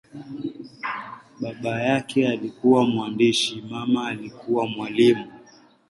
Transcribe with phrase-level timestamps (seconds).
[1.39, 5.27] Baba yake alikuwa mwandishi, mama alikuwa mwalimu.